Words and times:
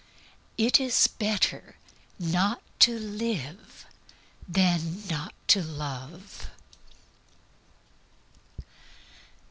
_It 0.57 0.79
is 0.79 1.05
better 1.05 1.75
not 2.17 2.63
to 2.79 2.97
live 2.97 3.85
than 4.47 5.05
not 5.07 5.31
to 5.49 5.61
love. 5.61 6.49